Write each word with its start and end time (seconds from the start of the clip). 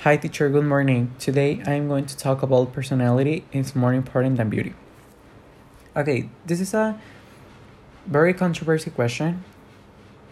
Hi, 0.00 0.18
teacher. 0.18 0.50
Good 0.50 0.66
morning. 0.66 1.14
Today 1.18 1.60
I'm 1.66 1.88
going 1.88 2.04
to 2.04 2.16
talk 2.16 2.42
about 2.42 2.72
personality 2.72 3.44
is 3.50 3.74
more 3.74 3.94
important 3.94 4.36
than 4.36 4.50
beauty. 4.50 4.74
Okay, 5.96 6.28
this 6.44 6.60
is 6.60 6.74
a 6.74 7.00
very 8.06 8.34
controversial 8.34 8.92
question. 8.92 9.42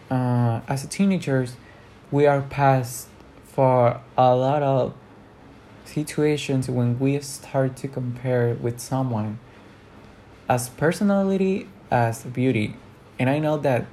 Uh, 0.09 0.61
as 0.67 0.85
teenagers, 0.87 1.55
we 2.11 2.27
are 2.27 2.41
passed 2.41 3.07
for 3.43 3.99
a 4.15 4.35
lot 4.35 4.61
of 4.61 4.93
situations 5.83 6.69
when 6.69 6.99
we 6.99 7.19
start 7.21 7.75
to 7.77 7.87
compare 7.87 8.53
with 8.53 8.79
someone 8.79 9.39
as 10.47 10.69
personality 10.69 11.67
as 11.91 12.23
beauty 12.23 12.75
and 13.19 13.29
i 13.29 13.37
know 13.39 13.57
that 13.57 13.85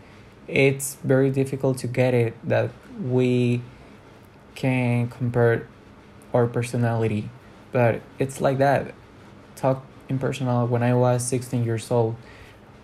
it's 0.49 0.97
very 1.05 1.31
difficult 1.31 1.77
to 1.79 1.87
get 1.87 2.15
it 2.15 2.35
that 2.43 2.71
we 3.01 3.61
can 4.55 5.09
compare 5.09 5.69
our 6.35 6.47
personality. 6.47 7.31
But 7.73 8.01
it's 8.19 8.41
like 8.41 8.59
that. 8.59 8.95
Talk 9.57 9.85
in 10.09 10.19
personal. 10.19 10.67
When 10.67 10.83
i 10.83 10.95
was 10.95 11.25
16 11.27 11.65
years 11.65 11.91
old 11.91 12.17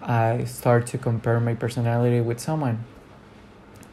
i 0.00 0.44
start 0.44 0.86
to 0.86 0.98
compare 0.98 1.40
my 1.40 1.54
personality 1.54 2.20
with 2.20 2.40
someone. 2.40 2.84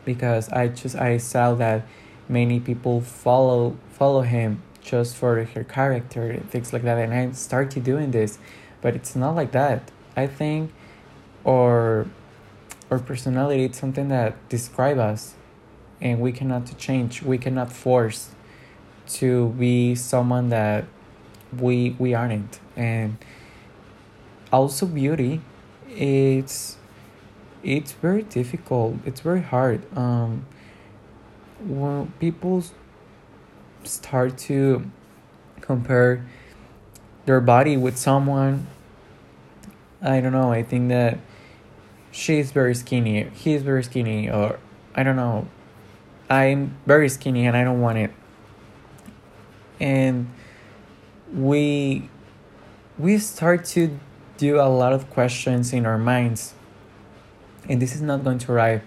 Because 0.03 0.49
i 0.49 0.67
just 0.67 0.95
i 0.95 1.17
saw 1.17 1.53
that 1.55 1.85
many 2.29 2.59
people 2.59 3.01
follow 3.01 3.77
follow 3.91 4.21
him 4.21 4.61
just 4.81 5.15
for 5.15 5.43
her 5.43 5.63
character 5.63 6.41
things 6.49 6.73
like 6.73 6.83
that. 6.83 6.97
And 6.97 7.13
i 7.13 7.31
started 7.31 7.83
doing 7.83 8.11
this. 8.11 8.37
But 8.81 8.95
it's 8.95 9.15
not 9.15 9.35
like 9.35 9.51
that. 9.51 9.91
I 10.15 10.27
think 10.27 10.71
or 11.43 12.07
or 12.89 12.99
personality 12.99 13.63
it's 13.63 13.79
something 13.79 14.09
that 14.09 14.37
describe 14.49 14.99
us 14.99 15.33
and 16.01 16.19
we 16.19 16.31
cannot 16.31 16.77
change 16.77 17.21
we 17.21 17.37
cannot 17.37 17.71
force 17.71 18.29
to 19.07 19.49
be 19.49 19.95
someone 19.95 20.49
that 20.49 20.85
we 21.57 21.95
we 21.99 22.13
aren't. 22.13 22.59
And 22.75 23.17
also 24.51 24.85
beauty 24.85 25.41
it's 25.89 26.77
it's 27.63 27.93
very 27.93 28.23
difficult 28.23 28.95
it's 29.05 29.21
very 29.21 29.41
hard. 29.41 29.81
Um 29.97 30.45
when 31.59 32.11
people 32.19 32.63
start 33.83 34.37
to 34.37 34.85
compare 35.61 36.25
their 37.25 37.39
body 37.39 37.77
with 37.77 37.97
someone 37.97 38.67
i 40.01 40.19
don't 40.19 40.31
know 40.31 40.51
i 40.51 40.61
think 40.61 40.89
that 40.89 41.17
she's 42.11 42.51
very 42.51 42.75
skinny 42.75 43.23
he's 43.33 43.63
very 43.63 43.83
skinny 43.83 44.29
or 44.29 44.59
i 44.95 45.03
don't 45.03 45.15
know 45.15 45.47
i'm 46.29 46.77
very 46.85 47.09
skinny 47.09 47.45
and 47.45 47.55
i 47.55 47.63
don't 47.63 47.81
want 47.81 47.97
it. 47.97 48.11
And 49.79 50.29
we 51.33 52.09
we 52.97 53.17
start 53.17 53.65
to 53.65 53.99
do 54.37 54.59
a 54.59 54.69
lot 54.69 54.93
of 54.93 55.09
questions 55.09 55.73
in 55.73 55.85
our 55.85 55.97
minds. 55.97 56.53
And 57.67 57.81
this 57.81 57.95
is 57.95 58.01
not 58.01 58.23
going 58.23 58.37
to 58.39 58.51
arrive 58.51 58.83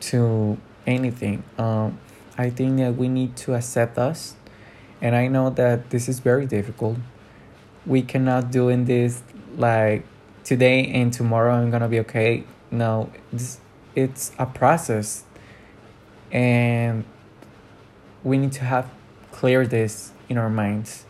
to 0.00 0.58
anything. 0.86 1.42
Um, 1.58 1.98
i 2.38 2.50
think 2.50 2.78
that 2.78 2.96
we 2.96 3.08
need 3.08 3.36
to 3.36 3.54
accept 3.54 3.98
us. 3.98 4.34
And 5.00 5.16
i 5.16 5.28
know 5.28 5.50
that 5.50 5.90
this 5.90 6.08
is 6.08 6.20
very 6.20 6.46
difficult. 6.46 6.98
We 7.86 8.02
cannot 8.02 8.50
do 8.50 8.68
in 8.68 8.84
this 8.84 9.22
like 9.56 10.04
today 10.44 10.86
and 10.86 11.12
tomorrow 11.12 11.54
i'm 11.54 11.70
gonna 11.70 11.88
be 11.88 12.00
okay. 12.00 12.44
No 12.70 13.10
this, 13.32 13.58
it's 13.94 14.32
a 14.38 14.46
process 14.46 15.24
and 16.30 17.04
we 18.22 18.38
need 18.38 18.52
to 18.52 18.64
have 18.64 18.90
clear 19.32 19.66
this 19.66 20.12
in 20.28 20.38
our 20.38 20.50
minds. 20.50 21.04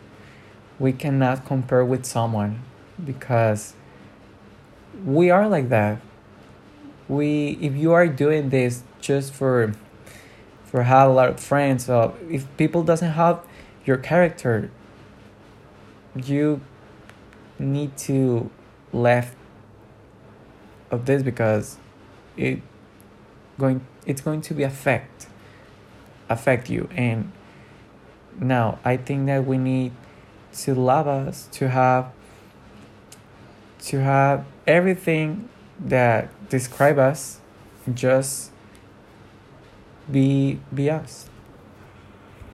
We 0.79 0.93
cannot 0.93 1.45
compare 1.45 1.85
with 1.85 2.05
someone 2.05 2.63
because 3.03 3.73
we 5.05 5.29
are 5.29 5.47
like 5.47 5.69
that. 5.69 6.01
We 7.07 7.57
if 7.61 7.75
you 7.75 7.91
are 7.91 8.07
doing 8.07 8.49
this 8.49 8.83
just 9.01 9.33
for 9.33 9.73
for 10.63 10.83
have 10.83 11.09
a 11.09 11.13
lot 11.13 11.27
of 11.27 11.39
friends 11.39 11.89
or 11.89 12.13
if 12.29 12.45
people 12.55 12.83
doesn't 12.83 13.11
have 13.11 13.45
your 13.83 13.97
character 13.97 14.71
you 16.15 16.61
need 17.59 17.97
to 17.97 18.49
left 18.93 19.35
of 20.89 21.05
this 21.05 21.23
because 21.23 21.77
it 22.37 22.61
going 23.59 23.81
it's 24.05 24.21
going 24.21 24.41
to 24.41 24.53
be 24.53 24.63
affect 24.63 25.27
affect 26.29 26.69
you. 26.69 26.87
And 26.95 27.31
now 28.39 28.79
i 28.85 28.95
think 28.97 29.27
that 29.27 29.45
we 29.45 29.57
need 29.57 29.91
to 30.53 30.75
love 30.75 31.07
us 31.07 31.47
to 31.51 31.69
have 31.69 32.11
to 33.79 34.01
have 34.01 34.45
everything 34.67 35.49
that 35.79 36.29
describe 36.49 36.97
us 36.97 37.39
just 37.93 38.51
be 40.11 40.59
be 40.73 40.89
us 40.89 41.27